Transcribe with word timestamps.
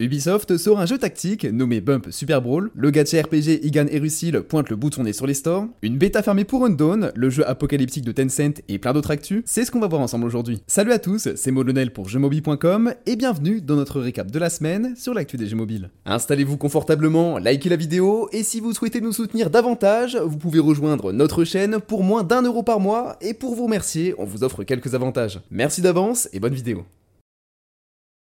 Ubisoft 0.00 0.56
sort 0.56 0.80
un 0.80 0.86
jeu 0.86 0.96
tactique 0.96 1.44
nommé 1.44 1.82
Bump 1.82 2.06
Super 2.10 2.40
Brawl, 2.40 2.70
le 2.74 2.90
gacha 2.90 3.20
RPG 3.20 3.60
Igan 3.62 3.84
Erusil 3.90 4.40
pointe 4.40 4.70
le 4.70 4.76
bout 4.76 4.88
de 4.88 5.02
nez 5.02 5.12
sur 5.12 5.26
les 5.26 5.34
stores, 5.34 5.66
une 5.82 5.98
bêta 5.98 6.22
fermée 6.22 6.44
pour 6.44 6.64
Undawn, 6.64 7.12
le 7.14 7.28
jeu 7.28 7.46
apocalyptique 7.46 8.06
de 8.06 8.12
Tencent 8.12 8.62
et 8.70 8.78
plein 8.78 8.94
d'autres 8.94 9.10
actus, 9.10 9.42
c'est 9.44 9.66
ce 9.66 9.70
qu'on 9.70 9.78
va 9.78 9.88
voir 9.88 10.00
ensemble 10.00 10.24
aujourd'hui. 10.24 10.62
Salut 10.66 10.92
à 10.92 10.98
tous, 10.98 11.28
c'est 11.36 11.50
Molonel 11.50 11.92
pour 11.92 12.08
jeuxmobile.com 12.08 12.94
et 13.04 13.14
bienvenue 13.14 13.60
dans 13.60 13.76
notre 13.76 14.00
récap 14.00 14.30
de 14.30 14.38
la 14.38 14.48
semaine 14.48 14.94
sur 14.96 15.12
l'actu 15.12 15.36
des 15.36 15.48
jeux 15.48 15.56
mobiles. 15.56 15.90
Installez-vous 16.06 16.56
confortablement, 16.56 17.36
likez 17.36 17.68
la 17.68 17.76
vidéo 17.76 18.30
et 18.32 18.42
si 18.42 18.60
vous 18.60 18.72
souhaitez 18.72 19.02
nous 19.02 19.12
soutenir 19.12 19.50
davantage, 19.50 20.16
vous 20.16 20.38
pouvez 20.38 20.60
rejoindre 20.60 21.12
notre 21.12 21.44
chaîne 21.44 21.78
pour 21.78 22.04
moins 22.04 22.24
d'un 22.24 22.40
euro 22.40 22.62
par 22.62 22.80
mois 22.80 23.18
et 23.20 23.34
pour 23.34 23.54
vous 23.54 23.64
remercier, 23.64 24.14
on 24.16 24.24
vous 24.24 24.44
offre 24.44 24.64
quelques 24.64 24.94
avantages. 24.94 25.40
Merci 25.50 25.82
d'avance 25.82 26.30
et 26.32 26.40
bonne 26.40 26.54
vidéo. 26.54 26.86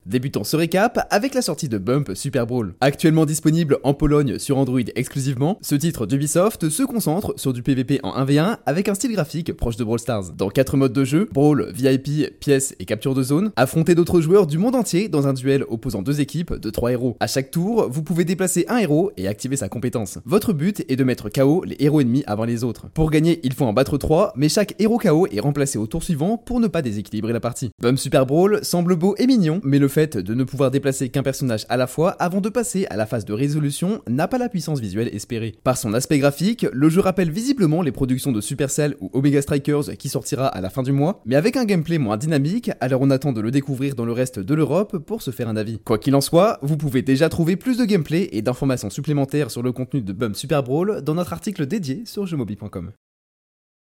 Débutons 0.06 0.46
ce 0.46 0.56
récap 0.56 1.06
avec 1.12 1.34
la 1.34 1.42
sortie 1.42 1.68
de 1.68 1.78
Bump 1.78 2.12
Super 2.16 2.48
Brawl. 2.48 2.74
Actuellement 2.80 3.26
disponible 3.26 3.80
en 3.84 3.94
Pologne 3.94 4.40
sur 4.40 4.58
Android 4.58 4.80
exclusivement, 4.96 5.60
ce 5.62 5.76
titre 5.76 6.06
d'Ubisoft 6.06 6.70
se 6.70 6.84
concentre 6.84 7.34
sur 7.36 7.52
du 7.52 7.62
PvP 7.62 8.00
en 8.04 8.14
1v1 8.24 8.60
avec 8.66 8.88
un 8.88 8.96
style 8.96 9.12
graphique 9.12 9.52
proche 9.52 9.76
de 9.76 9.84
Brawl 9.84 10.00
Stars. 10.00 10.32
Dans 10.32 10.50
4 10.50 10.78
modes 10.78 10.94
de 10.94 11.04
jeu, 11.04 11.28
Brawl, 11.34 11.70
VIP, 11.74 12.40
pièces 12.40 12.76
et 12.80 12.86
capture 12.86 13.14
de 13.14 13.22
zone, 13.22 13.52
affrontez 13.58 13.94
d'autres 13.94 14.22
joueurs 14.22 14.48
du 14.48 14.58
monde 14.58 14.76
entier 14.76 15.10
dans 15.10 15.28
un 15.28 15.34
duel 15.34 15.66
opposant 15.68 16.02
deux 16.02 16.22
équipes 16.22 16.54
de 16.54 16.70
3 16.70 16.94
héros. 16.94 17.18
À 17.20 17.28
chaque 17.28 17.52
tour, 17.52 17.90
vous 17.92 18.02
pouvez 18.02 18.24
déplacer 18.24 18.66
un 18.70 18.78
héros 18.78 19.12
et 19.18 19.28
activer 19.28 19.58
sa 19.58 19.68
compétence. 19.68 20.20
Votre 20.24 20.54
but 20.54 20.86
est 20.88 20.96
de 20.96 21.04
mettre 21.04 21.30
KO 21.30 21.66
les 21.66 21.76
héros 21.78 22.00
ennemis 22.00 22.24
avant 22.26 22.46
les 22.46 22.64
autres. 22.64 22.88
Pour 22.94 23.12
gagner, 23.12 23.42
il 23.44 23.52
faut 23.52 23.66
en 23.66 23.74
battre 23.74 23.98
3, 23.98 24.32
mais 24.38 24.48
chaque 24.48 24.76
héros 24.80 24.98
KO 24.98 25.28
est 25.28 25.42
remplacé 25.42 25.78
au 25.78 25.88
tour 25.88 26.04
suivant 26.04 26.38
pour 26.38 26.62
ne 26.62 26.68
pas 26.68 26.82
déséquilibrer 26.82 27.34
la 27.34 27.42
partie. 27.42 27.70
Bump 27.82 28.00
Super 28.00 28.26
Brawl 28.26 28.62
semble 28.64 28.96
beau 28.96 29.14
et 29.18 29.28
mignon, 29.28 29.60
mais 29.66 29.78
le 29.78 29.89
fait 29.90 30.18
de 30.18 30.34
ne 30.34 30.44
pouvoir 30.44 30.72
déplacer 30.72 31.10
qu'un 31.10 31.24
personnage 31.24 31.66
à 31.70 31.78
la 31.78 31.88
fois 31.88 32.12
avant 32.12 32.42
de 32.42 32.50
passer 32.50 32.86
à 32.90 32.96
la 32.96 33.06
phase 33.06 33.26
de 33.26 33.34
résolution 33.34 34.02
n'a 34.08 34.28
pas 34.28 34.38
la 34.38 34.50
puissance 34.50 34.80
visuelle 34.80 35.10
espérée. 35.14 35.56
Par 35.64 35.78
son 35.78 35.94
aspect 35.94 36.20
graphique, 36.20 36.66
le 36.72 36.90
jeu 36.90 37.02
rappelle 37.02 37.32
visiblement 37.32 37.82
les 37.82 37.92
productions 37.92 38.32
de 38.32 38.42
Supercell 38.42 38.96
ou 39.02 39.10
Omega 39.14 39.42
Strikers 39.42 39.98
qui 39.98 40.10
sortira 40.10 40.48
à 40.48 40.62
la 40.62 40.70
fin 40.70 40.84
du 40.84 40.92
mois, 40.92 41.22
mais 41.26 41.36
avec 41.36 41.58
un 41.58 41.66
gameplay 41.66 41.98
moins 41.98 42.18
dynamique, 42.18 42.72
alors 42.80 43.02
on 43.02 43.10
attend 43.10 43.34
de 43.34 43.42
le 43.42 43.52
découvrir 43.52 43.96
dans 43.96 44.06
le 44.06 44.14
reste 44.14 44.40
de 44.40 44.54
l'Europe 44.54 44.98
pour 44.98 45.22
se 45.22 45.32
faire 45.32 45.50
un 45.50 45.58
avis. 45.58 45.80
Quoi 45.80 45.98
qu'il 45.98 46.16
en 46.16 46.22
soit, 46.22 46.60
vous 46.62 46.78
pouvez 46.78 47.02
déjà 47.02 47.30
trouver 47.30 47.56
plus 47.56 47.78
de 47.78 47.86
gameplay 47.86 48.30
et 48.32 48.42
d'informations 48.42 48.90
supplémentaires 48.90 49.52
sur 49.52 49.64
le 49.64 49.72
contenu 49.72 50.02
de 50.02 50.14
Bum 50.14 50.36
Super 50.36 50.64
Brawl 50.64 51.02
dans 51.02 51.16
notre 51.16 51.34
article 51.34 51.66
dédié 51.66 52.04
sur 52.06 52.26
jeuxmobile.com. 52.26 52.92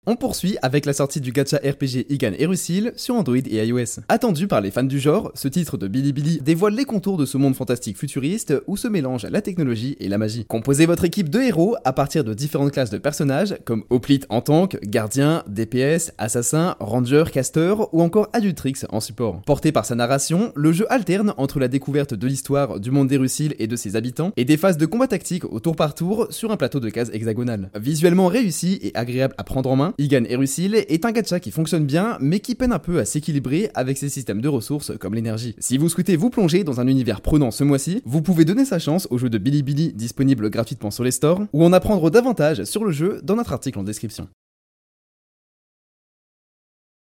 On 0.05 0.17
poursuit 0.17 0.57
avec 0.63 0.85
la 0.85 0.95
sortie 0.95 1.21
du 1.21 1.31
gacha 1.31 1.59
RPG 1.59 2.07
Igan 2.09 2.33
Erusil 2.37 2.93
sur 2.97 3.15
Android 3.15 3.37
et 3.37 3.65
iOS. 3.65 4.01
Attendu 4.09 4.49
par 4.49 4.61
les 4.61 4.73
fans 4.73 4.83
du 4.83 4.99
genre, 4.99 5.31
ce 5.37 5.47
titre 5.47 5.77
de 5.77 5.87
Bilibili 5.87 6.41
dévoile 6.41 6.75
les 6.75 6.85
contours 6.85 7.17
de 7.17 7.25
ce 7.25 7.39
monde 7.39 7.55
fantastique 7.55 7.97
futuriste 7.97 8.53
où 8.67 8.77
se 8.77 8.89
mélangent 8.89 9.29
la 9.31 9.41
technologie 9.43 9.97
et 10.01 10.09
la 10.09 10.19
magie. 10.19 10.45
Composez 10.47 10.87
votre 10.87 11.05
équipe 11.05 11.29
de 11.29 11.39
héros 11.39 11.77
à 11.85 11.93
partir 11.93 12.25
de 12.25 12.35
différentes 12.35 12.73
classes 12.73 12.91
de 12.91 12.99
personnages 12.99 13.55
comme 13.65 13.85
Hoplite 13.91 14.27
en 14.29 14.41
tank, 14.41 14.77
gardien, 14.83 15.45
DPS, 15.47 16.11
assassin, 16.19 16.75
ranger, 16.81 17.27
caster 17.33 17.77
ou 17.93 18.03
encore 18.03 18.29
Adultrix 18.33 18.81
en 18.91 18.99
support. 18.99 19.41
Porté 19.43 19.71
par 19.71 19.85
sa 19.85 19.95
narration, 19.95 20.51
le 20.57 20.73
jeu 20.73 20.93
alterne 20.93 21.33
entre 21.37 21.61
la 21.61 21.69
découverte 21.69 22.13
de 22.13 22.27
l'histoire 22.27 22.81
du 22.81 22.91
monde 22.91 23.07
d'Erusil 23.07 23.55
et 23.61 23.69
de 23.69 23.77
ses 23.77 23.95
habitants 23.95 24.33
et 24.37 24.45
des 24.45 24.57
phases 24.57 24.79
de 24.79 24.87
combat 24.87 25.07
tactique 25.07 25.45
au 25.45 25.61
tour 25.61 25.77
par 25.77 25.95
tour 25.95 26.27
sur 26.31 26.51
un 26.51 26.57
plateau 26.57 26.81
de 26.81 26.91
cases 26.91 27.11
hexagonales. 27.13 27.71
Visuellement 27.77 28.27
réussi 28.27 28.81
et 28.83 28.91
agréable 28.97 29.37
à 29.39 29.45
prendre 29.45 29.71
en 29.71 29.77
main, 29.77 29.92
Igan 29.99 30.25
Erusil 30.29 30.75
est 30.75 31.05
un 31.05 31.13
gacha 31.13 31.41
qui 31.41 31.51
fonctionne 31.51 31.87
bien, 31.87 32.17
mais 32.21 32.41
qui 32.41 32.55
peine 32.55 32.73
un 32.73 32.79
peu 32.79 32.99
à 32.99 33.05
s'équilibrer 33.05 33.71
avec 33.75 33.99
ses 33.99 34.09
systèmes 34.09 34.41
de 34.41 34.49
ressources 34.49 34.93
comme 34.99 35.15
l'énergie. 35.15 35.55
Si 35.59 35.79
vous 35.79 35.89
souhaitez 35.89 36.17
vous 36.17 36.31
plonger 36.31 36.65
dans 36.65 36.81
un 36.81 36.87
univers 36.87 37.21
prenant 37.21 37.51
ce 37.51 37.65
mois-ci, 37.65 38.03
vous 38.05 38.23
pouvez 38.23 38.45
donner 38.45 38.65
sa 38.65 38.79
chance 38.79 39.09
au 39.11 39.19
jeu 39.19 39.31
de 39.31 39.39
Bilibili 39.39 39.93
disponible 39.93 40.51
gratuitement 40.51 40.91
sur 40.91 41.05
les 41.05 41.11
stores, 41.11 41.43
ou 41.53 41.65
en 41.65 41.73
apprendre 41.73 42.11
davantage 42.11 42.65
sur 42.65 42.85
le 42.85 42.93
jeu 42.93 43.21
dans 43.23 43.37
notre 43.37 43.53
article 43.53 43.79
en 43.79 43.85
description. 43.85 44.29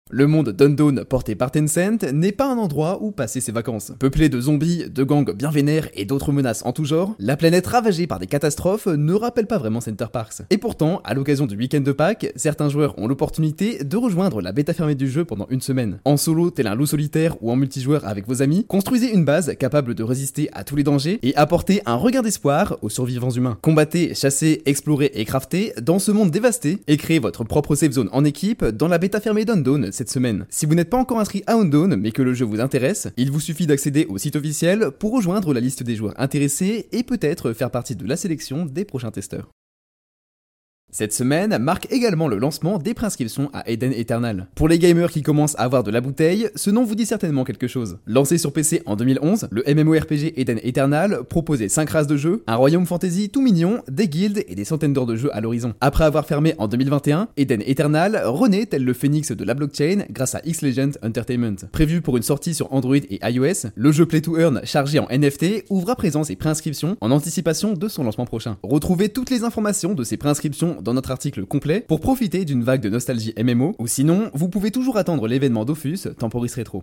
Le 0.09 0.25
monde 0.25 0.49
d'Undawn 0.51 1.03
porté 1.03 1.35
par 1.35 1.51
Tencent 1.51 2.03
n'est 2.13 2.31
pas 2.31 2.49
un 2.49 2.57
endroit 2.57 2.99
où 3.01 3.11
passer 3.11 3.41
ses 3.41 3.51
vacances. 3.51 3.91
Peuplé 3.99 4.29
de 4.29 4.39
zombies, 4.39 4.85
de 4.89 5.03
gangs 5.03 5.33
bien 5.33 5.51
vénères 5.51 5.89
et 5.95 6.05
d'autres 6.05 6.31
menaces 6.31 6.65
en 6.65 6.71
tout 6.71 6.85
genre, 6.85 7.13
la 7.19 7.35
planète 7.35 7.67
ravagée 7.67 8.07
par 8.07 8.17
des 8.17 8.27
catastrophes 8.27 8.87
ne 8.87 9.13
rappelle 9.13 9.47
pas 9.47 9.57
vraiment 9.57 9.81
Center 9.81 10.05
Parks. 10.11 10.43
Et 10.49 10.57
pourtant, 10.57 11.01
à 11.03 11.13
l'occasion 11.13 11.45
du 11.45 11.57
week-end 11.57 11.81
de 11.81 11.91
Pâques, 11.91 12.31
certains 12.37 12.69
joueurs 12.69 12.97
ont 12.97 13.07
l'opportunité 13.07 13.83
de 13.83 13.97
rejoindre 13.97 14.41
la 14.41 14.53
bêta 14.53 14.73
fermée 14.73 14.95
du 14.95 15.09
jeu 15.09 15.25
pendant 15.25 15.47
une 15.49 15.59
semaine. 15.59 15.99
En 16.05 16.15
solo, 16.15 16.51
tel 16.51 16.67
un 16.67 16.75
loup 16.75 16.85
solitaire 16.85 17.35
ou 17.41 17.51
en 17.51 17.57
multijoueur 17.57 18.07
avec 18.07 18.27
vos 18.27 18.41
amis, 18.41 18.65
construisez 18.65 19.13
une 19.13 19.25
base 19.25 19.55
capable 19.59 19.93
de 19.93 20.03
résister 20.03 20.49
à 20.53 20.63
tous 20.63 20.77
les 20.77 20.83
dangers 20.83 21.19
et 21.21 21.35
apporter 21.35 21.81
un 21.85 21.95
regard 21.95 22.23
d'espoir 22.23 22.77
aux 22.81 22.89
survivants 22.89 23.31
humains. 23.31 23.57
Combattez, 23.61 24.15
chassez, 24.15 24.61
explorez 24.65 25.11
et 25.15 25.25
craftez 25.25 25.73
dans 25.81 25.99
ce 25.99 26.11
monde 26.11 26.31
dévasté 26.31 26.79
et 26.87 26.95
créez 26.95 27.19
votre 27.19 27.43
propre 27.43 27.75
safe 27.75 27.91
zone 27.91 28.09
en 28.13 28.23
équipe 28.23 28.63
dans 28.63 28.87
la 28.87 28.99
bêta 28.99 29.19
fermée 29.19 29.43
d'Undawn 29.43 29.91
semaine. 30.05 30.45
Si 30.49 30.65
vous 30.65 30.75
n'êtes 30.75 30.89
pas 30.89 30.97
encore 30.97 31.19
inscrit 31.19 31.43
à 31.47 31.55
Undawn 31.55 31.95
mais 31.95 32.11
que 32.11 32.21
le 32.21 32.33
jeu 32.33 32.45
vous 32.45 32.61
intéresse, 32.61 33.07
il 33.17 33.31
vous 33.31 33.39
suffit 33.39 33.67
d'accéder 33.67 34.05
au 34.05 34.17
site 34.17 34.35
officiel 34.35 34.91
pour 34.99 35.13
rejoindre 35.13 35.53
la 35.53 35.59
liste 35.59 35.83
des 35.83 35.95
joueurs 35.95 36.13
intéressés 36.19 36.87
et 36.91 37.03
peut-être 37.03 37.53
faire 37.53 37.71
partie 37.71 37.95
de 37.95 38.05
la 38.05 38.15
sélection 38.15 38.65
des 38.65 38.85
prochains 38.85 39.11
testeurs. 39.11 39.49
Cette 40.89 41.11
semaine 41.11 41.57
marque 41.57 41.91
également 41.91 42.29
le 42.29 42.37
lancement 42.37 42.77
des 42.77 42.93
préinscriptions 42.93 43.49
à 43.51 43.69
Eden 43.69 43.91
Eternal. 43.91 44.47
Pour 44.55 44.69
les 44.69 44.79
gamers 44.79 45.11
qui 45.11 45.21
commencent 45.21 45.59
à 45.59 45.63
avoir 45.63 45.83
de 45.83 45.91
la 45.91 45.99
bouteille, 45.99 46.49
ce 46.55 46.69
nom 46.69 46.85
vous 46.85 46.95
dit 46.95 47.05
certainement 47.05 47.43
quelque 47.43 47.67
chose. 47.67 47.97
Lancé 48.07 48.37
sur 48.37 48.53
PC 48.53 48.83
en 48.85 48.95
2011, 48.95 49.49
le 49.51 49.63
MMORPG 49.67 50.33
Eden 50.37 50.61
Eternal 50.63 51.23
proposait 51.29 51.67
5 51.67 51.89
races 51.89 52.07
de 52.07 52.15
jeux, 52.15 52.41
un 52.47 52.55
royaume 52.55 52.85
fantasy 52.85 53.29
tout 53.29 53.41
mignon, 53.41 53.83
des 53.89 54.07
guildes 54.07 54.45
et 54.47 54.55
des 54.55 54.63
centaines 54.63 54.93
d'heures 54.93 55.05
de 55.05 55.17
jeux 55.17 55.29
à 55.35 55.41
l'horizon. 55.41 55.73
Après 55.81 56.05
avoir 56.05 56.25
fermé 56.25 56.55
en 56.57 56.69
2021, 56.69 57.27
Eden 57.35 57.61
Eternal 57.65 58.21
renaît 58.23 58.65
tel 58.65 58.85
le 58.85 58.93
phénix 58.93 59.33
de 59.33 59.43
la 59.43 59.55
blockchain 59.55 60.05
grâce 60.09 60.35
à 60.35 60.41
X-Legend 60.45 60.97
Entertainment. 61.03 61.67
Prévu 61.73 61.99
pour 61.99 62.15
une 62.15 62.23
sortie 62.23 62.53
sur 62.53 62.71
Android 62.71 62.95
et 62.95 63.19
iOS, 63.29 63.71
le 63.75 63.91
jeu 63.91 64.05
Play 64.05 64.21
to 64.21 64.37
Earn 64.37 64.61
chargé 64.63 64.99
en 64.99 65.07
NFT 65.11 65.65
ouvre 65.69 65.89
à 65.89 65.97
présent 65.97 66.23
ses 66.23 66.37
préinscriptions 66.37 66.95
en 67.01 67.11
anticipation 67.11 67.73
de 67.73 67.87
son 67.89 68.05
lancement 68.05 68.25
prochain. 68.25 68.55
Retrouvez 68.63 69.09
toutes 69.09 69.29
les 69.29 69.43
informations 69.43 69.93
de 69.93 70.05
ces 70.05 70.15
préinscriptions 70.15 70.76
dans 70.81 70.93
notre 70.93 71.11
article 71.11 71.45
complet 71.45 71.81
pour 71.81 71.99
profiter 71.99 72.45
d'une 72.45 72.63
vague 72.63 72.81
de 72.81 72.89
nostalgie 72.89 73.33
MMO, 73.37 73.75
ou 73.79 73.87
sinon, 73.87 74.29
vous 74.33 74.49
pouvez 74.49 74.71
toujours 74.71 74.97
attendre 74.97 75.27
l'événement 75.27 75.65
Dofus 75.65 75.99
Temporis 76.17 76.53
Retro. 76.55 76.81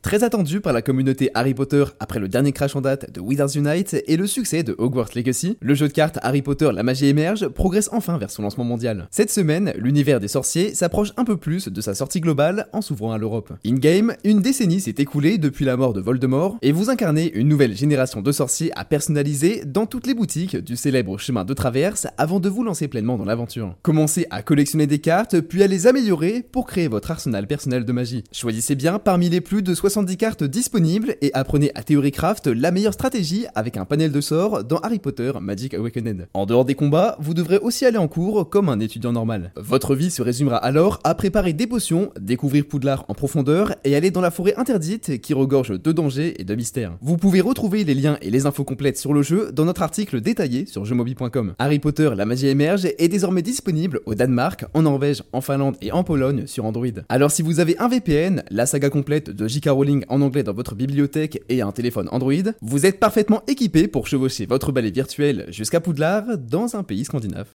Très 0.00 0.22
attendu 0.22 0.60
par 0.60 0.72
la 0.72 0.80
communauté 0.80 1.28
Harry 1.34 1.54
Potter 1.54 1.84
après 1.98 2.20
le 2.20 2.28
dernier 2.28 2.52
crash 2.52 2.76
en 2.76 2.80
date 2.80 3.12
de 3.12 3.20
Wizards 3.20 3.56
Unite 3.56 3.96
et 4.06 4.16
le 4.16 4.28
succès 4.28 4.62
de 4.62 4.76
Hogwarts 4.78 5.10
Legacy, 5.16 5.58
le 5.60 5.74
jeu 5.74 5.88
de 5.88 5.92
cartes 5.92 6.20
Harry 6.22 6.40
Potter 6.40 6.70
La 6.72 6.84
magie 6.84 7.06
émerge 7.06 7.48
progresse 7.48 7.90
enfin 7.92 8.16
vers 8.16 8.30
son 8.30 8.42
lancement 8.42 8.62
mondial. 8.62 9.08
Cette 9.10 9.32
semaine, 9.32 9.72
l'univers 9.76 10.20
des 10.20 10.28
sorciers 10.28 10.72
s'approche 10.72 11.12
un 11.16 11.24
peu 11.24 11.36
plus 11.36 11.66
de 11.66 11.80
sa 11.80 11.96
sortie 11.96 12.20
globale 12.20 12.68
en 12.72 12.80
s'ouvrant 12.80 13.10
à 13.10 13.18
l'Europe. 13.18 13.52
In-game, 13.66 14.14
une 14.22 14.40
décennie 14.40 14.80
s'est 14.80 14.94
écoulée 14.98 15.36
depuis 15.36 15.64
la 15.64 15.76
mort 15.76 15.94
de 15.94 16.00
Voldemort 16.00 16.58
et 16.62 16.70
vous 16.70 16.90
incarnez 16.90 17.32
une 17.34 17.48
nouvelle 17.48 17.76
génération 17.76 18.22
de 18.22 18.30
sorciers 18.30 18.70
à 18.78 18.84
personnaliser 18.84 19.64
dans 19.66 19.86
toutes 19.86 20.06
les 20.06 20.14
boutiques 20.14 20.56
du 20.56 20.76
célèbre 20.76 21.18
chemin 21.18 21.44
de 21.44 21.54
traverse 21.54 22.06
avant 22.18 22.38
de 22.38 22.48
vous 22.48 22.62
lancer 22.62 22.86
pleinement 22.86 23.18
dans 23.18 23.24
l'aventure. 23.24 23.74
Commencez 23.82 24.28
à 24.30 24.42
collectionner 24.42 24.86
des 24.86 25.00
cartes 25.00 25.40
puis 25.40 25.64
à 25.64 25.66
les 25.66 25.88
améliorer 25.88 26.44
pour 26.52 26.66
créer 26.66 26.86
votre 26.86 27.10
arsenal 27.10 27.48
personnel 27.48 27.84
de 27.84 27.92
magie. 27.92 28.22
Choisissez 28.30 28.76
bien 28.76 29.00
parmi 29.00 29.28
les 29.28 29.40
plus 29.40 29.62
de 29.62 29.74
70 29.88 30.16
cartes 30.18 30.44
disponibles 30.44 31.16
et 31.22 31.32
apprenez 31.32 31.70
à 31.74 31.82
Theorycraft 31.82 32.48
la 32.48 32.70
meilleure 32.70 32.92
stratégie 32.92 33.46
avec 33.54 33.78
un 33.78 33.86
panel 33.86 34.12
de 34.12 34.20
sorts 34.20 34.62
dans 34.62 34.76
Harry 34.80 34.98
Potter 34.98 35.32
Magic 35.40 35.72
Awakened. 35.72 36.28
En 36.34 36.44
dehors 36.44 36.66
des 36.66 36.74
combats, 36.74 37.16
vous 37.20 37.32
devrez 37.32 37.56
aussi 37.56 37.86
aller 37.86 37.96
en 37.96 38.06
cours 38.06 38.50
comme 38.50 38.68
un 38.68 38.80
étudiant 38.80 39.12
normal. 39.12 39.52
Votre 39.56 39.94
vie 39.94 40.10
se 40.10 40.20
résumera 40.20 40.58
alors 40.58 41.00
à 41.04 41.14
préparer 41.14 41.54
des 41.54 41.66
potions, 41.66 42.10
découvrir 42.20 42.66
Poudlard 42.66 43.06
en 43.08 43.14
profondeur 43.14 43.74
et 43.84 43.96
aller 43.96 44.10
dans 44.10 44.20
la 44.20 44.30
forêt 44.30 44.54
interdite 44.58 45.22
qui 45.22 45.32
regorge 45.32 45.80
de 45.80 45.92
dangers 45.92 46.38
et 46.38 46.44
de 46.44 46.54
mystères. 46.54 46.98
Vous 47.00 47.16
pouvez 47.16 47.40
retrouver 47.40 47.84
les 47.84 47.94
liens 47.94 48.18
et 48.20 48.30
les 48.30 48.44
infos 48.44 48.64
complètes 48.64 48.98
sur 48.98 49.14
le 49.14 49.22
jeu 49.22 49.52
dans 49.52 49.64
notre 49.64 49.82
article 49.82 50.20
détaillé 50.20 50.66
sur 50.66 50.84
jeuxmobile.com. 50.84 51.54
Harry 51.58 51.78
Potter 51.78 52.10
La 52.14 52.26
magie 52.26 52.48
émerge 52.48 52.84
est 52.84 53.08
désormais 53.08 53.42
disponible 53.42 54.00
au 54.04 54.14
Danemark, 54.14 54.66
en 54.74 54.82
Norvège, 54.82 55.22
en 55.32 55.40
Finlande 55.40 55.76
et 55.80 55.92
en 55.92 56.04
Pologne 56.04 56.46
sur 56.46 56.66
Android. 56.66 56.86
Alors 57.08 57.30
si 57.30 57.40
vous 57.40 57.60
avez 57.60 57.78
un 57.78 57.88
VPN, 57.88 58.42
la 58.50 58.66
saga 58.66 58.90
complète 58.90 59.30
de 59.30 59.48
J.K. 59.48 59.68
En 60.08 60.22
anglais 60.22 60.42
dans 60.42 60.54
votre 60.54 60.74
bibliothèque 60.74 61.40
et 61.48 61.62
un 61.62 61.70
téléphone 61.70 62.08
Android, 62.10 62.32
vous 62.62 62.84
êtes 62.84 62.98
parfaitement 62.98 63.42
équipé 63.46 63.86
pour 63.86 64.08
chevaucher 64.08 64.44
votre 64.44 64.72
balai 64.72 64.90
virtuel 64.90 65.46
jusqu'à 65.50 65.80
Poudlard 65.80 66.36
dans 66.36 66.74
un 66.74 66.82
pays 66.82 67.04
scandinave. 67.04 67.57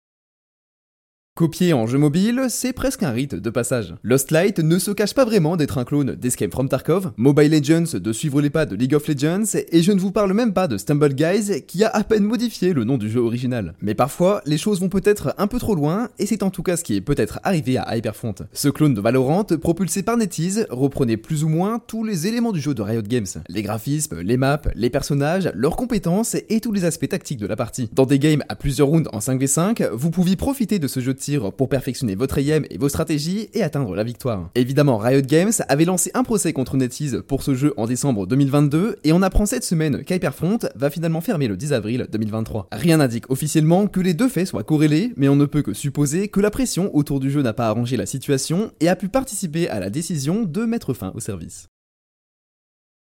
Copié 1.40 1.72
en 1.72 1.88
jeu 1.88 1.98
mobile, 1.98 2.48
c'est 2.50 2.74
presque 2.74 3.02
un 3.02 3.12
rite 3.12 3.34
de 3.34 3.50
passage. 3.50 3.96
Lost 4.04 4.32
Light 4.32 4.60
ne 4.60 4.78
se 4.78 4.92
cache 4.92 5.14
pas 5.14 5.24
vraiment 5.24 5.56
d'être 5.56 5.78
un 5.78 5.86
clone 5.86 6.16
d'Escape 6.16 6.52
from 6.52 6.68
Tarkov, 6.68 7.14
Mobile 7.16 7.52
Legends 7.52 7.98
de 7.98 8.12
suivre 8.12 8.42
les 8.42 8.50
pas 8.50 8.66
de 8.66 8.76
League 8.76 8.94
of 8.94 9.08
Legends, 9.08 9.56
et 9.72 9.82
je 9.82 9.94
ne 9.94 10.02
vous 10.02 10.12
parle 10.12 10.34
même 10.34 10.52
pas 10.52 10.68
de 10.68 10.78
Stumble 10.78 11.14
Guys 11.14 11.62
qui 11.66 11.86
a 11.86 11.88
à 11.96 12.04
peine 12.04 12.26
modifié 12.26 12.74
le 12.74 12.84
nom 12.84 12.98
du 12.98 13.10
jeu 13.10 13.22
original. 13.22 13.74
Mais 13.82 13.96
parfois, 13.96 14.42
les 14.46 14.58
choses 14.58 14.82
vont 14.82 14.90
peut-être 14.90 15.34
un 15.38 15.48
peu 15.48 15.60
trop 15.60 15.76
loin, 15.76 16.10
et 16.20 16.26
c'est 16.26 16.44
en 16.44 16.50
tout 16.50 16.62
cas 16.62 16.76
ce 16.76 16.84
qui 16.84 16.98
est 16.98 17.00
peut-être 17.00 17.40
arrivé 17.44 17.78
à 17.78 17.96
Hyperfront. 17.96 18.36
Ce 18.52 18.68
clone 18.68 18.94
de 18.94 19.00
Valorant, 19.00 19.46
propulsé 19.46 20.04
par 20.04 20.18
NetEase, 20.18 20.68
reprenait 20.70 21.16
plus 21.16 21.46
ou 21.46 21.48
moins 21.48 21.80
tous 21.80 22.04
les 22.04 22.28
éléments 22.28 22.52
du 22.52 22.60
jeu 22.60 22.74
de 22.74 22.82
Riot 22.82 23.02
Games. 23.02 23.28
Les 23.48 23.62
graphismes, 23.62 24.20
les 24.20 24.36
maps, 24.36 24.60
les 24.76 24.90
personnages, 24.90 25.50
leurs 25.56 25.78
compétences 25.78 26.36
et 26.50 26.60
tous 26.60 26.74
les 26.74 26.84
aspects 26.84 27.08
tactiques 27.08 27.40
de 27.40 27.48
la 27.48 27.56
partie. 27.56 27.90
Dans 27.94 28.06
des 28.06 28.20
games 28.20 28.44
à 28.50 28.58
plusieurs 28.58 28.90
rounds 28.90 29.10
en 29.14 29.20
5v5, 29.20 29.90
vous 29.94 30.12
pouviez 30.12 30.36
profiter 30.36 30.80
de 30.80 30.90
ce 30.90 31.00
jeu 31.00 31.14
de 31.14 31.29
pour 31.38 31.70
perfectionner 31.70 32.16
votre 32.16 32.40
aim 32.40 32.64
et 32.70 32.78
vos 32.78 32.90
stratégies 32.90 33.50
et 33.54 33.64
atteindre 33.64 33.96
la 33.96 34.04
victoire. 34.04 34.50
Évidemment, 34.56 34.98
Riot 34.98 35.22
Games 35.22 35.52
avait 35.68 35.86
lancé 35.86 36.12
un 36.14 36.24
procès 36.24 36.54
contre 36.54 36.78
NetEase 36.78 37.24
pour 37.28 37.44
ce 37.44 37.54
jeu 37.54 37.74
en 37.78 37.86
décembre 37.86 38.26
2022 38.26 38.98
et 39.04 39.14
on 39.14 39.22
apprend 39.22 39.46
cette 39.46 39.64
semaine 39.64 40.04
qu'Hyperfront 40.04 40.60
va 40.76 40.90
finalement 40.90 41.22
fermer 41.22 41.48
le 41.48 41.58
10 41.58 41.74
avril 41.74 42.08
2023. 42.12 42.68
Rien 42.72 42.98
n'indique 42.98 43.30
officiellement 43.30 43.88
que 43.88 44.00
les 44.00 44.14
deux 44.14 44.30
faits 44.30 44.48
soient 44.48 44.64
corrélés, 44.64 45.14
mais 45.16 45.30
on 45.30 45.36
ne 45.36 45.46
peut 45.46 45.62
que 45.62 45.74
supposer 45.74 46.28
que 46.28 46.40
la 46.40 46.52
pression 46.52 46.96
autour 46.96 47.20
du 47.20 47.30
jeu 47.30 47.42
n'a 47.42 47.54
pas 47.54 47.68
arrangé 47.68 47.98
la 47.98 48.06
situation 48.06 48.72
et 48.80 48.90
a 48.90 48.96
pu 48.96 49.10
participer 49.10 49.70
à 49.70 49.80
la 49.80 49.90
décision 49.90 50.44
de 50.44 50.66
mettre 50.66 50.94
fin 50.94 51.12
au 51.16 51.20
service. 51.20 51.68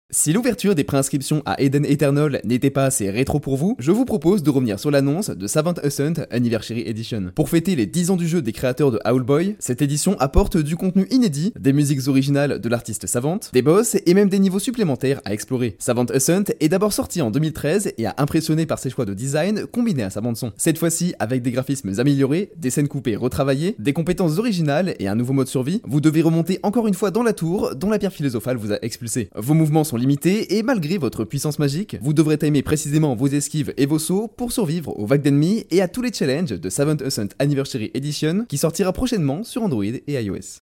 Si 0.09 0.31
l'ouverture 0.31 0.73
des 0.73 0.85
préinscriptions 0.85 1.43
à 1.45 1.61
Eden 1.61 1.85
Eternal 1.85 2.39
n'était 2.45 2.69
pas 2.69 2.85
assez 2.85 3.09
rétro 3.09 3.41
pour 3.41 3.57
vous, 3.57 3.75
je 3.77 3.91
vous 3.91 4.05
propose 4.05 4.41
de 4.41 4.49
revenir 4.49 4.79
sur 4.79 4.89
l'annonce 4.89 5.29
de 5.29 5.47
Savant 5.47 5.73
Ascent 5.73 6.13
Anniversary 6.31 6.83
Edition. 6.87 7.31
Pour 7.35 7.49
fêter 7.49 7.75
les 7.75 7.87
10 7.87 8.11
ans 8.11 8.15
du 8.15 8.25
jeu 8.25 8.41
des 8.41 8.53
créateurs 8.53 8.89
de 8.89 9.01
Owlboy, 9.03 9.57
cette 9.59 9.81
édition 9.81 10.17
apporte 10.19 10.55
du 10.55 10.77
contenu 10.77 11.07
inédit, 11.11 11.51
des 11.59 11.73
musiques 11.73 12.07
originales 12.07 12.61
de 12.61 12.69
l'artiste 12.69 13.05
Savant, 13.05 13.41
des 13.51 13.61
boss 13.61 13.97
et 14.05 14.13
même 14.13 14.29
des 14.29 14.39
niveaux 14.39 14.59
supplémentaires 14.59 15.19
à 15.25 15.33
explorer. 15.33 15.75
Savant 15.77 16.05
Ascent 16.05 16.53
est 16.61 16.69
d'abord 16.69 16.93
sorti 16.93 17.21
en 17.21 17.29
2013 17.29 17.91
et 17.97 18.05
a 18.05 18.15
impressionné 18.17 18.65
par 18.65 18.79
ses 18.79 18.89
choix 18.89 19.03
de 19.03 19.13
design 19.13 19.65
combinés 19.65 20.03
à 20.03 20.09
sa 20.09 20.21
bande 20.21 20.37
son. 20.37 20.53
Cette 20.55 20.77
fois-ci, 20.77 21.15
avec 21.19 21.41
des 21.41 21.51
graphismes 21.51 21.91
améliorés, 21.99 22.53
des 22.55 22.69
scènes 22.69 22.87
coupées 22.87 23.17
retravaillées, 23.17 23.75
des 23.77 23.91
compétences 23.91 24.37
originales 24.37 24.95
et 24.99 25.09
un 25.09 25.15
nouveau 25.15 25.33
mode 25.33 25.49
survie, 25.49 25.81
vous 25.83 25.99
devez 25.99 26.21
remonter 26.21 26.61
encore 26.63 26.87
une 26.87 26.93
fois 26.93 27.11
dans 27.11 27.23
la 27.23 27.33
tour 27.33 27.75
dont 27.75 27.89
la 27.89 27.99
pierre 27.99 28.13
philosophale 28.13 28.55
vous 28.55 28.71
a 28.71 28.77
expulsé. 28.81 29.29
Vos 29.35 29.53
mouvements 29.53 29.83
sont 29.83 29.96
limité 29.97 30.57
et 30.57 30.63
malgré 30.63 30.97
votre 30.97 31.23
puissance 31.23 31.59
magique, 31.59 31.97
vous 32.01 32.13
devrez 32.13 32.37
timer 32.37 32.61
précisément 32.61 33.15
vos 33.15 33.27
esquives 33.27 33.73
et 33.77 33.85
vos 33.85 33.99
sauts 33.99 34.27
pour 34.27 34.51
survivre 34.51 34.97
aux 34.99 35.05
vagues 35.05 35.21
d'ennemis 35.21 35.65
et 35.71 35.81
à 35.81 35.87
tous 35.87 36.01
les 36.01 36.13
challenges 36.13 36.59
de 36.59 36.69
Seventh 36.69 37.01
Ascent 37.01 37.29
Anniversary 37.39 37.91
Edition 37.93 38.45
qui 38.47 38.57
sortira 38.57 38.93
prochainement 38.93 39.43
sur 39.43 39.63
Android 39.63 39.83
et 39.83 40.01
iOS. 40.07 40.66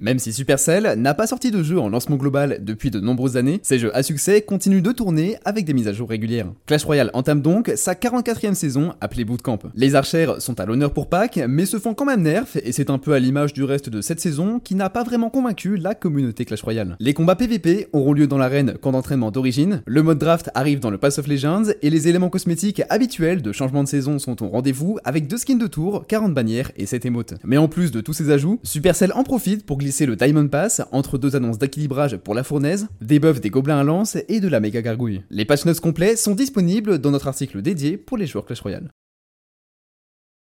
Même 0.00 0.18
si 0.18 0.32
Supercell 0.32 0.94
n'a 0.98 1.14
pas 1.14 1.28
sorti 1.28 1.52
de 1.52 1.62
jeu 1.62 1.78
en 1.78 1.88
lancement 1.88 2.16
global 2.16 2.58
depuis 2.62 2.90
de 2.90 2.98
nombreuses 2.98 3.36
années, 3.36 3.60
ses 3.62 3.78
jeux 3.78 3.96
à 3.96 4.02
succès 4.02 4.42
continuent 4.42 4.82
de 4.82 4.90
tourner 4.90 5.36
avec 5.44 5.64
des 5.64 5.72
mises 5.72 5.86
à 5.86 5.92
jour 5.92 6.08
régulières. 6.08 6.52
Clash 6.66 6.82
Royale 6.82 7.12
entame 7.12 7.40
donc 7.40 7.70
sa 7.76 7.94
44e 7.94 8.54
saison 8.54 8.94
appelée 9.00 9.24
Bootcamp. 9.24 9.60
Les 9.76 9.94
archères 9.94 10.42
sont 10.42 10.58
à 10.58 10.66
l'honneur 10.66 10.92
pour 10.92 11.08
Pâques, 11.08 11.38
mais 11.48 11.64
se 11.64 11.78
font 11.78 11.94
quand 11.94 12.06
même 12.06 12.22
nerf 12.22 12.56
et 12.56 12.72
c'est 12.72 12.90
un 12.90 12.98
peu 12.98 13.12
à 13.12 13.20
l'image 13.20 13.52
du 13.52 13.62
reste 13.62 13.88
de 13.88 14.00
cette 14.00 14.18
saison 14.18 14.58
qui 14.58 14.74
n'a 14.74 14.90
pas 14.90 15.04
vraiment 15.04 15.30
convaincu 15.30 15.76
la 15.76 15.94
communauté 15.94 16.44
Clash 16.44 16.62
Royale. 16.62 16.96
Les 16.98 17.14
combats 17.14 17.36
PVP 17.36 17.86
auront 17.92 18.14
lieu 18.14 18.26
dans 18.26 18.38
l'arène 18.38 18.74
camp 18.78 18.90
d'entraînement 18.90 19.30
d'origine, 19.30 19.84
le 19.86 20.02
mode 20.02 20.18
draft 20.18 20.50
arrive 20.56 20.80
dans 20.80 20.90
le 20.90 20.98
Pass 20.98 21.20
of 21.20 21.28
Legends 21.28 21.70
et 21.82 21.90
les 21.90 22.08
éléments 22.08 22.30
cosmétiques 22.30 22.82
habituels 22.90 23.42
de 23.42 23.52
changement 23.52 23.84
de 23.84 23.88
saison 23.88 24.18
sont 24.18 24.42
au 24.42 24.48
rendez-vous 24.48 24.98
avec 25.04 25.28
deux 25.28 25.38
skins 25.38 25.56
de 25.56 25.68
tour, 25.68 26.04
40 26.08 26.34
bannières 26.34 26.72
et 26.76 26.86
7 26.86 27.06
émotes. 27.06 27.34
Mais 27.44 27.58
en 27.58 27.68
plus 27.68 27.92
de 27.92 28.00
tous 28.00 28.12
ces 28.12 28.30
ajouts, 28.30 28.58
Supercell 28.64 29.12
en 29.14 29.22
profite 29.22 29.64
pour 29.64 29.78
glisser 29.84 30.06
le 30.06 30.16
Diamond 30.16 30.48
Pass 30.48 30.80
entre 30.92 31.18
deux 31.18 31.36
annonces 31.36 31.58
d'équilibrage 31.58 32.16
pour 32.16 32.34
la 32.34 32.42
fournaise, 32.42 32.88
des 33.02 33.18
buffs 33.18 33.42
des 33.42 33.50
gobelins 33.50 33.80
à 33.80 33.84
lance 33.84 34.16
et 34.28 34.40
de 34.40 34.48
la 34.48 34.58
méga 34.58 34.80
gargouille. 34.80 35.22
Les 35.28 35.44
patch 35.44 35.66
notes 35.66 35.80
complets 35.80 36.16
sont 36.16 36.34
disponibles 36.34 36.98
dans 36.98 37.10
notre 37.10 37.28
article 37.28 37.60
dédié 37.60 37.98
pour 37.98 38.16
les 38.16 38.26
joueurs 38.26 38.46
Clash 38.46 38.62
Royale. 38.62 38.88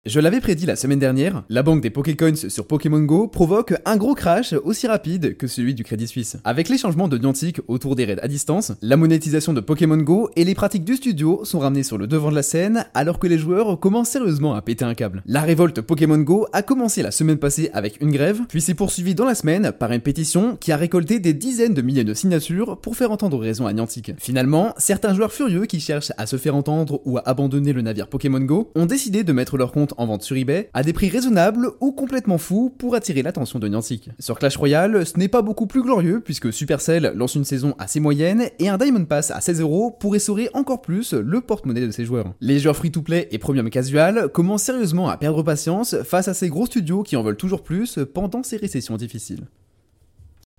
Je 0.07 0.19
l'avais 0.19 0.39
prédit 0.39 0.67
la 0.67 0.75
semaine 0.75 0.99
dernière, 0.99 1.41
la 1.49 1.63
banque 1.63 1.81
des 1.81 1.89
Pokécoins 1.89 2.35
sur 2.35 2.67
Pokémon 2.67 2.99
Go 2.99 3.27
provoque 3.27 3.73
un 3.85 3.97
gros 3.97 4.13
crash 4.13 4.53
aussi 4.53 4.85
rapide 4.85 5.35
que 5.35 5.47
celui 5.47 5.73
du 5.73 5.83
Crédit 5.83 6.05
Suisse. 6.05 6.37
Avec 6.43 6.69
les 6.69 6.77
changements 6.77 7.07
de 7.07 7.17
Niantic 7.17 7.59
autour 7.67 7.95
des 7.95 8.05
raids 8.05 8.21
à 8.21 8.27
distance, 8.27 8.73
la 8.83 8.97
monétisation 8.97 9.51
de 9.51 9.61
Pokémon 9.61 9.97
Go 9.97 10.29
et 10.35 10.43
les 10.43 10.53
pratiques 10.53 10.85
du 10.85 10.97
studio 10.97 11.43
sont 11.43 11.57
ramenées 11.57 11.81
sur 11.81 11.97
le 11.97 12.05
devant 12.05 12.29
de 12.29 12.35
la 12.35 12.43
scène 12.43 12.85
alors 12.93 13.17
que 13.17 13.25
les 13.25 13.39
joueurs 13.39 13.79
commencent 13.79 14.09
sérieusement 14.09 14.53
à 14.53 14.61
péter 14.61 14.85
un 14.85 14.93
câble. 14.93 15.23
La 15.25 15.41
révolte 15.41 15.81
Pokémon 15.81 16.19
Go 16.19 16.45
a 16.53 16.61
commencé 16.61 17.01
la 17.01 17.09
semaine 17.09 17.39
passée 17.39 17.71
avec 17.73 17.99
une 17.99 18.11
grève, 18.11 18.41
puis 18.47 18.61
s'est 18.61 18.75
poursuivie 18.75 19.15
dans 19.15 19.25
la 19.25 19.33
semaine 19.33 19.71
par 19.71 19.91
une 19.91 20.01
pétition 20.01 20.55
qui 20.55 20.71
a 20.71 20.77
récolté 20.77 21.17
des 21.17 21.33
dizaines 21.33 21.73
de 21.73 21.81
milliers 21.81 22.03
de 22.03 22.13
signatures 22.13 22.77
pour 22.79 22.95
faire 22.95 23.09
entendre 23.09 23.39
raison 23.39 23.65
à 23.65 23.73
Niantic. 23.73 24.11
Finalement, 24.19 24.75
certains 24.77 25.15
joueurs 25.15 25.33
furieux 25.33 25.65
qui 25.65 25.79
cherchent 25.79 26.11
à 26.19 26.27
se 26.27 26.37
faire 26.37 26.55
entendre 26.55 27.01
ou 27.05 27.17
à 27.17 27.27
abandonner 27.27 27.73
le 27.73 27.81
navire 27.81 28.07
Pokémon 28.07 28.41
Go 28.41 28.69
ont 28.75 28.85
décidé 28.85 29.23
de 29.23 29.33
mettre 29.33 29.57
leur 29.57 29.71
compte 29.71 29.94
en 29.97 30.05
vente 30.05 30.23
sur 30.23 30.35
eBay 30.35 30.69
à 30.73 30.83
des 30.83 30.93
prix 30.93 31.09
raisonnables 31.09 31.71
ou 31.81 31.91
complètement 31.91 32.37
fous 32.37 32.73
pour 32.77 32.95
attirer 32.95 33.21
l'attention 33.21 33.59
de 33.59 33.67
Niantic. 33.67 34.09
Sur 34.19 34.39
Clash 34.39 34.57
Royale, 34.57 35.05
ce 35.05 35.17
n'est 35.17 35.27
pas 35.27 35.41
beaucoup 35.41 35.67
plus 35.67 35.81
glorieux 35.81 36.21
puisque 36.21 36.51
Supercell 36.51 37.13
lance 37.15 37.35
une 37.35 37.45
saison 37.45 37.75
assez 37.79 37.99
moyenne 37.99 38.49
et 38.59 38.69
un 38.69 38.77
Diamond 38.77 39.05
Pass 39.05 39.31
à 39.31 39.41
16 39.41 39.61
euros 39.61 39.91
pour 39.91 40.15
essorer 40.15 40.49
encore 40.53 40.81
plus 40.81 41.13
le 41.13 41.41
porte-monnaie 41.41 41.85
de 41.85 41.91
ses 41.91 42.05
joueurs. 42.05 42.33
Les 42.41 42.59
joueurs 42.59 42.75
free-to-play 42.75 43.27
et 43.31 43.37
premium 43.37 43.69
casual 43.69 44.29
commencent 44.29 44.63
sérieusement 44.63 45.09
à 45.09 45.17
perdre 45.17 45.43
patience 45.43 45.95
face 46.03 46.27
à 46.27 46.33
ces 46.33 46.49
gros 46.49 46.65
studios 46.65 47.03
qui 47.03 47.15
en 47.15 47.23
veulent 47.23 47.37
toujours 47.37 47.63
plus 47.63 47.99
pendant 48.13 48.43
ces 48.43 48.57
récessions 48.57 48.97
difficiles. 48.97 49.45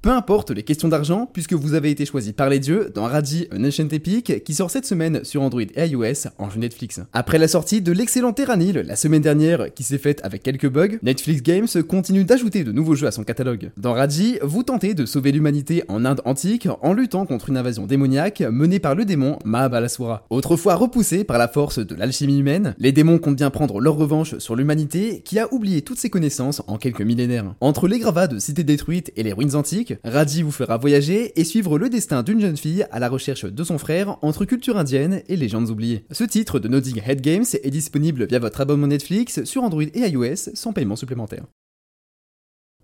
Peu 0.06 0.12
importe 0.12 0.52
les 0.52 0.62
questions 0.62 0.86
d'argent, 0.86 1.28
puisque 1.32 1.54
vous 1.54 1.74
avez 1.74 1.90
été 1.90 2.06
choisi 2.06 2.32
par 2.32 2.48
les 2.48 2.60
dieux 2.60 2.92
dans 2.94 3.06
Raji 3.06 3.48
An 3.52 3.64
Ancient 3.64 3.88
Epic, 3.88 4.44
qui 4.44 4.54
sort 4.54 4.70
cette 4.70 4.86
semaine 4.86 5.24
sur 5.24 5.42
Android 5.42 5.62
et 5.62 5.86
iOS 5.88 6.28
en 6.38 6.48
jeu 6.48 6.60
Netflix. 6.60 7.00
Après 7.12 7.38
la 7.38 7.48
sortie 7.48 7.82
de 7.82 7.90
l'excellent 7.90 8.32
Terranil 8.32 8.84
la 8.86 8.94
semaine 8.94 9.20
dernière, 9.20 9.74
qui 9.74 9.82
s'est 9.82 9.98
faite 9.98 10.20
avec 10.22 10.44
quelques 10.44 10.68
bugs, 10.68 10.98
Netflix 11.02 11.42
Games 11.42 11.66
continue 11.88 12.22
d'ajouter 12.22 12.62
de 12.62 12.70
nouveaux 12.70 12.94
jeux 12.94 13.08
à 13.08 13.10
son 13.10 13.24
catalogue. 13.24 13.72
Dans 13.76 13.94
Raji, 13.94 14.38
vous 14.42 14.62
tentez 14.62 14.94
de 14.94 15.06
sauver 15.06 15.32
l'humanité 15.32 15.82
en 15.88 16.04
Inde 16.04 16.22
antique 16.24 16.68
en 16.82 16.92
luttant 16.92 17.26
contre 17.26 17.48
une 17.48 17.56
invasion 17.56 17.86
démoniaque 17.86 18.42
menée 18.42 18.78
par 18.78 18.94
le 18.94 19.06
démon 19.06 19.40
Mahabalaswara. 19.44 20.24
Autrefois 20.30 20.76
repoussé 20.76 21.24
par 21.24 21.38
la 21.38 21.48
force 21.48 21.80
de 21.80 21.96
l'alchimie 21.96 22.38
humaine, 22.38 22.76
les 22.78 22.92
démons 22.92 23.18
comptent 23.18 23.34
bien 23.34 23.50
prendre 23.50 23.80
leur 23.80 23.96
revanche 23.96 24.38
sur 24.38 24.54
l'humanité 24.54 25.22
qui 25.24 25.40
a 25.40 25.52
oublié 25.52 25.82
toutes 25.82 25.98
ses 25.98 26.10
connaissances 26.10 26.62
en 26.68 26.78
quelques 26.78 27.02
millénaires. 27.02 27.56
Entre 27.60 27.88
les 27.88 27.98
gravats 27.98 28.28
de 28.28 28.38
cités 28.38 28.62
détruites 28.62 29.10
et 29.16 29.24
les 29.24 29.32
ruines 29.32 29.56
antiques, 29.56 29.85
Radji 30.04 30.42
vous 30.42 30.50
fera 30.50 30.76
voyager 30.76 31.38
et 31.38 31.44
suivre 31.44 31.78
le 31.78 31.88
destin 31.88 32.22
d'une 32.22 32.40
jeune 32.40 32.56
fille 32.56 32.86
à 32.90 32.98
la 32.98 33.08
recherche 33.08 33.44
de 33.44 33.64
son 33.64 33.78
frère 33.78 34.18
entre 34.22 34.44
culture 34.44 34.76
indienne 34.76 35.22
et 35.28 35.36
légendes 35.36 35.70
oubliées. 35.70 36.04
Ce 36.10 36.24
titre 36.24 36.58
de 36.58 36.68
Nodding 36.68 37.02
Head 37.06 37.20
Games 37.20 37.44
est 37.62 37.70
disponible 37.70 38.26
via 38.26 38.38
votre 38.38 38.60
abonnement 38.60 38.86
Netflix 38.86 39.44
sur 39.44 39.62
Android 39.62 39.82
et 39.82 40.08
iOS 40.08 40.50
sans 40.54 40.72
paiement 40.72 40.96
supplémentaire. 40.96 41.44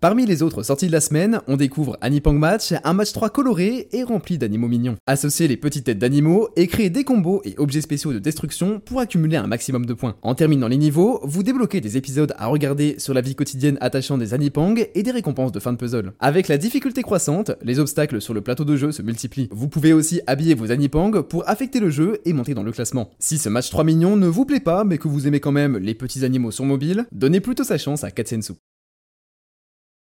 Parmi 0.03 0.25
les 0.25 0.43
autres 0.43 0.63
sorties 0.63 0.87
de 0.87 0.91
la 0.91 0.99
semaine, 0.99 1.39
on 1.47 1.55
découvre 1.55 1.97
Anipang 2.01 2.33
Match, 2.33 2.73
un 2.83 2.91
match 2.91 3.13
3 3.13 3.29
coloré 3.29 3.87
et 3.93 4.03
rempli 4.03 4.37
d'animaux 4.37 4.67
mignons. 4.67 4.97
Associer 5.07 5.47
les 5.47 5.55
petites 5.55 5.85
têtes 5.85 5.97
d'animaux 5.97 6.49
et 6.57 6.67
créer 6.67 6.89
des 6.89 7.05
combos 7.05 7.41
et 7.45 7.55
objets 7.57 7.79
spéciaux 7.79 8.11
de 8.11 8.19
destruction 8.19 8.81
pour 8.81 8.99
accumuler 8.99 9.37
un 9.37 9.47
maximum 9.47 9.85
de 9.85 9.93
points. 9.93 10.17
En 10.21 10.35
terminant 10.35 10.67
les 10.67 10.75
niveaux, 10.75 11.21
vous 11.23 11.41
débloquez 11.41 11.79
des 11.79 11.95
épisodes 11.95 12.33
à 12.37 12.47
regarder 12.47 12.95
sur 12.97 13.13
la 13.13 13.21
vie 13.21 13.33
quotidienne 13.33 13.77
attachant 13.79 14.17
des 14.17 14.33
Anipang 14.33 14.75
et 14.93 15.03
des 15.03 15.11
récompenses 15.11 15.53
de 15.53 15.61
fin 15.61 15.71
de 15.71 15.77
puzzle. 15.77 16.11
Avec 16.19 16.49
la 16.49 16.57
difficulté 16.57 17.01
croissante, 17.01 17.51
les 17.61 17.79
obstacles 17.79 18.19
sur 18.19 18.33
le 18.33 18.41
plateau 18.41 18.65
de 18.65 18.75
jeu 18.75 18.91
se 18.91 19.03
multiplient. 19.03 19.47
Vous 19.51 19.69
pouvez 19.69 19.93
aussi 19.93 20.19
habiller 20.27 20.53
vos 20.53 20.69
Anipang 20.69 21.23
pour 21.23 21.47
affecter 21.47 21.79
le 21.79 21.89
jeu 21.89 22.19
et 22.25 22.33
monter 22.33 22.55
dans 22.55 22.63
le 22.63 22.73
classement. 22.73 23.11
Si 23.19 23.37
ce 23.37 23.47
match 23.47 23.69
3 23.69 23.85
mignon 23.85 24.17
ne 24.17 24.27
vous 24.27 24.43
plaît 24.43 24.59
pas 24.59 24.83
mais 24.83 24.97
que 24.97 25.07
vous 25.07 25.27
aimez 25.27 25.39
quand 25.39 25.53
même 25.53 25.77
les 25.77 25.93
petits 25.93 26.25
animaux 26.25 26.51
sur 26.51 26.65
mobile, 26.65 27.05
donnez 27.13 27.39
plutôt 27.39 27.63
sa 27.63 27.77
chance 27.77 28.03
à 28.03 28.11
Katsensu. 28.11 28.55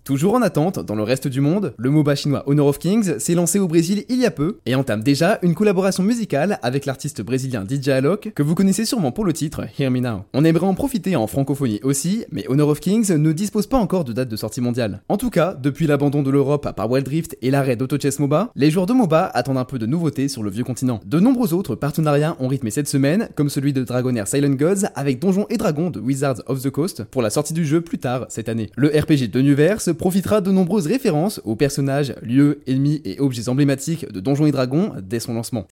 Toujours 0.08 0.36
en 0.36 0.42
attente, 0.42 0.80
dans 0.80 0.96
le 0.96 1.04
reste 1.04 1.28
du 1.28 1.42
monde, 1.42 1.74
le 1.78 1.90
MOBA 1.90 2.16
chinois 2.16 2.44
Honor 2.46 2.68
of 2.68 2.80
Kings 2.80 3.20
s'est 3.20 3.36
lancé 3.36 3.60
au 3.60 3.68
Brésil 3.68 4.06
il 4.08 4.22
y 4.22 4.26
a 4.26 4.32
peu 4.32 4.60
et 4.66 4.74
entame 4.74 5.04
déjà 5.04 5.38
une 5.42 5.54
collaboration 5.54 6.02
musicale 6.02 6.60
avec 6.62 6.86
l'artiste 6.86 7.22
brésilien 7.22 7.66
DJ 7.70 7.90
Alok 7.90 8.32
que 8.34 8.42
vous 8.42 8.56
connaissez 8.56 8.86
sûrement 8.86 9.12
pour 9.12 9.26
le 9.26 9.34
titre 9.34 9.66
Hear 9.78 9.92
Me 9.92 10.00
Now. 10.00 10.24
On 10.34 10.46
aimerait 10.46 10.66
en 10.66 10.76
profiter 10.76 11.18
en 11.18 11.28
francophonie 11.28 11.82
aussi, 11.84 12.24
mais 12.32 12.46
Honor 12.48 12.70
of 12.70 12.80
Kings 12.80 13.18
ne 13.18 13.34
dispose 13.34 13.68
pas 13.68 13.76
encore 13.76 14.06
de 14.06 14.14
date 14.14 14.30
de 14.30 14.38
sortie 14.38 14.62
mondiale. 14.62 15.02
En 15.10 15.18
tout 15.18 15.30
cas, 15.30 15.54
depuis 15.56 15.88
l'abandon 15.88 16.24
de 16.24 16.32
l'Europe 16.32 16.74
par 16.74 16.90
Wild 16.90 17.10
Rift 17.10 17.38
et 17.42 17.52
l'arrêt 17.52 17.76
d'AutoChess 17.76 18.20
MOBA, 18.20 18.52
les 18.56 18.72
joueurs 18.72 18.86
de 18.86 18.94
MOBA 18.94 19.26
attendent 19.34 19.58
un 19.58 19.66
peu 19.66 19.78
de 19.78 19.86
nouveautés 19.86 20.30
sur 20.30 20.42
le 20.42 20.50
vieux 20.50 20.64
continent. 20.64 21.02
De 21.06 21.20
nombreux 21.20 21.54
autres 21.54 21.76
partenariats 21.76 22.38
ont 22.40 22.48
rythmé 22.48 22.72
cette 22.72 22.88
semaine, 22.88 23.28
comme 23.36 23.50
celui 23.50 23.74
de 23.74 23.84
Dragonair 23.84 24.26
Silent 24.26 24.56
Gods 24.56 24.88
avec 24.96 25.20
Donjons 25.20 25.48
et 25.50 25.58
Dragons 25.58 25.90
de 25.90 26.00
Wizards 26.00 26.44
of 26.46 26.62
the 26.62 26.70
Coast 26.70 27.04
pour 27.04 27.22
la 27.22 27.30
sortie 27.30 27.54
du 27.54 27.66
jeu 27.66 27.82
plus 27.82 28.00
tard 28.00 28.26
cette 28.30 28.48
année. 28.48 28.70
Le 28.78 28.88
RPG 28.88 29.30
de 29.30 29.42
Nuverse 29.42 29.97
profitera 29.98 30.42
de 30.42 30.51
nombreuses 30.51 30.88
références 30.88 31.42
aux 31.44 31.56
personnages, 31.56 32.16
lieux, 32.22 32.62
ennemis 32.68 33.01
et 33.06 33.20
objets 33.20 33.50
emblématiques 33.50 34.12
de 34.12 34.20
Donjons 34.20 34.46
et 34.46 34.51
Dragons 34.51 34.94
dès 35.01 35.20
son 35.20 35.34
lancement. 35.34 35.68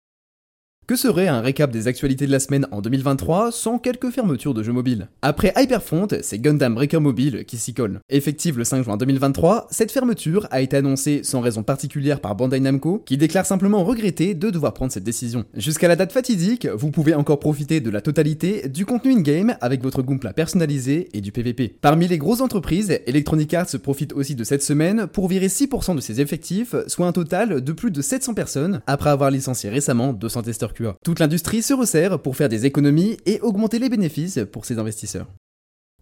Que 0.87 0.95
serait 0.95 1.27
un 1.27 1.41
récap 1.41 1.71
des 1.71 1.87
actualités 1.87 2.27
de 2.27 2.31
la 2.31 2.39
semaine 2.39 2.67
en 2.69 2.79
2023 2.79 3.51
sans 3.51 3.79
quelques 3.79 4.11
fermetures 4.11 4.53
de 4.53 4.61
jeux 4.61 4.71
mobiles? 4.71 5.07
Après 5.23 5.51
Hyperfront, 5.57 6.07
c'est 6.21 6.37
Gundam 6.37 6.75
Breaker 6.75 6.99
Mobile 6.99 7.43
qui 7.45 7.57
s'y 7.57 7.73
colle. 7.73 8.01
Effective 8.11 8.59
le 8.59 8.65
5 8.65 8.83
juin 8.83 8.95
2023, 8.95 9.65
cette 9.71 9.91
fermeture 9.91 10.47
a 10.51 10.61
été 10.61 10.77
annoncée 10.77 11.21
sans 11.23 11.41
raison 11.41 11.63
particulière 11.63 12.19
par 12.19 12.35
Bandai 12.35 12.59
Namco, 12.59 13.01
qui 13.03 13.17
déclare 13.17 13.47
simplement 13.47 13.83
regretter 13.83 14.35
de 14.35 14.51
devoir 14.51 14.75
prendre 14.75 14.91
cette 14.91 15.03
décision. 15.03 15.45
Jusqu'à 15.55 15.87
la 15.87 15.95
date 15.95 16.11
fatidique, 16.11 16.67
vous 16.67 16.91
pouvez 16.91 17.15
encore 17.15 17.39
profiter 17.39 17.79
de 17.79 17.89
la 17.89 18.01
totalité 18.01 18.69
du 18.69 18.85
contenu 18.85 19.13
in-game 19.13 19.57
avec 19.61 19.81
votre 19.81 20.03
Goompla 20.03 20.33
personnalisé 20.33 21.09
et 21.13 21.21
du 21.21 21.31
PVP. 21.31 21.73
Parmi 21.81 22.07
les 22.07 22.19
grosses 22.19 22.41
entreprises, 22.41 22.99
Electronic 23.07 23.55
Arts 23.55 23.79
profite 23.81 24.13
aussi 24.13 24.35
de 24.35 24.43
cette 24.43 24.61
semaine 24.61 25.07
pour 25.07 25.29
virer 25.29 25.47
6% 25.47 25.95
de 25.95 26.01
ses 26.01 26.21
effectifs, 26.21 26.75
soit 26.85 27.07
un 27.07 27.11
total 27.11 27.61
de 27.61 27.71
plus 27.71 27.89
de 27.89 28.03
700 28.03 28.35
personnes, 28.35 28.81
après 28.85 29.09
avoir 29.09 29.31
licencié 29.31 29.71
récemment 29.71 30.13
200 30.13 30.43
testeurs 30.43 30.74
toute 31.03 31.19
l'industrie 31.19 31.61
se 31.61 31.73
resserre 31.73 32.21
pour 32.21 32.35
faire 32.35 32.49
des 32.49 32.65
économies 32.65 33.17
et 33.25 33.39
augmenter 33.41 33.79
les 33.79 33.89
bénéfices 33.89 34.39
pour 34.51 34.65
ses 34.65 34.79
investisseurs. 34.79 35.27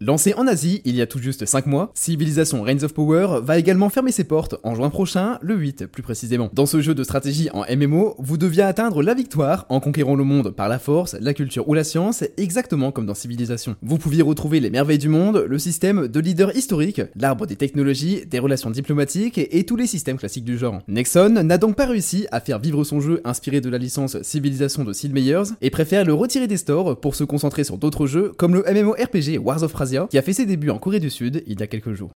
Lancé 0.06 0.34
en 0.34 0.46
Asie 0.46 0.82
il 0.84 0.96
y 0.96 1.00
a 1.00 1.06
tout 1.06 1.18
juste 1.18 1.46
5 1.46 1.64
mois, 1.64 1.90
Civilization 1.94 2.60
Reigns 2.60 2.82
of 2.82 2.92
Power 2.92 3.40
va 3.42 3.56
également 3.56 3.88
fermer 3.88 4.12
ses 4.12 4.24
portes 4.24 4.56
en 4.62 4.74
juin 4.74 4.90
prochain, 4.90 5.38
le 5.40 5.54
8 5.54 5.86
plus 5.86 6.02
précisément. 6.02 6.50
Dans 6.52 6.66
ce 6.66 6.82
jeu 6.82 6.94
de 6.94 7.02
stratégie 7.02 7.48
en 7.54 7.64
MMO, 7.74 8.14
vous 8.18 8.36
deviez 8.36 8.64
atteindre 8.64 9.02
la 9.02 9.14
victoire 9.14 9.64
en 9.70 9.80
conquérant 9.80 10.14
le 10.14 10.24
monde 10.24 10.50
par 10.50 10.68
la 10.68 10.78
force, 10.78 11.16
la 11.18 11.32
culture 11.32 11.66
ou 11.70 11.72
la 11.72 11.84
science, 11.84 12.22
exactement 12.36 12.92
comme 12.92 13.06
dans 13.06 13.14
Civilization. 13.14 13.76
Vous 13.80 13.96
pouviez 13.96 14.20
retrouver 14.20 14.60
les 14.60 14.68
merveilles 14.68 14.98
du 14.98 15.08
monde, 15.08 15.42
le 15.48 15.58
système 15.58 16.06
de 16.06 16.20
leader 16.20 16.54
historique, 16.54 17.00
l'arbre 17.16 17.46
des 17.46 17.56
technologies, 17.56 18.26
des 18.26 18.40
relations 18.40 18.70
diplomatiques 18.70 19.38
et, 19.38 19.64
tous 19.64 19.76
les 19.76 19.86
systèmes 19.86 20.18
classiques 20.18 20.44
du 20.44 20.58
genre. 20.58 20.82
Nexon 20.86 21.30
n'a 21.30 21.56
donc 21.56 21.76
pas 21.76 21.86
réussi 21.86 22.26
à 22.30 22.40
faire 22.40 22.58
vivre 22.58 22.84
son 22.84 23.00
jeu 23.00 23.22
inspiré 23.24 23.62
de 23.62 23.70
la 23.70 23.78
licence 23.78 24.20
Civilization 24.20 24.84
de 24.84 24.92
Sid 24.92 25.14
Meier's 25.14 25.54
et 25.62 25.70
préfère 25.70 26.04
le 26.04 26.12
retirer 26.12 26.46
des 26.46 26.58
stores 26.58 27.00
pour 27.00 27.14
se 27.14 27.24
concentrer 27.24 27.64
sur 27.64 27.78
d'autres 27.78 28.06
jeux 28.06 28.32
comme 28.36 28.52
le 28.52 28.64
MMORPG 28.70 29.38
Wars 29.42 29.62
of 29.62 29.72
qui 30.10 30.18
a 30.18 30.22
fait 30.22 30.32
ses 30.32 30.46
débuts 30.46 30.70
en 30.70 30.78
Corée 30.78 31.00
du 31.00 31.10
Sud 31.10 31.42
il 31.46 31.60
y 31.60 31.62
a 31.62 31.66
quelques 31.66 31.92
jours. 31.92 32.10